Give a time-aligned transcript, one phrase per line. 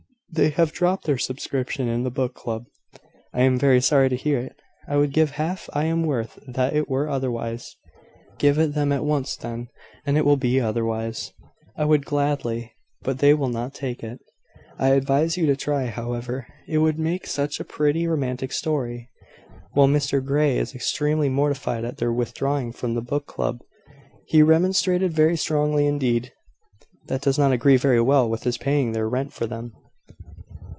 [0.33, 2.67] They have dropped their subscription to the book club."
[3.33, 4.55] "I am very sorry to hear it.
[4.87, 7.75] I would give half I am worth that it were otherwise."
[8.37, 9.67] "Give it them at once, then,
[10.05, 11.33] and it will be otherwise."
[11.75, 14.21] "I would, gladly; but they will not take it."
[14.79, 19.09] "I advise you to try, however; it would make such a pretty romantic story!
[19.75, 23.59] Well, Mr Grey is extremely mortified at their withdrawing from the book club.
[24.27, 26.31] He remonstrated very strongly indeed."
[27.07, 29.73] "That does not agree very well with his paying their rent for them."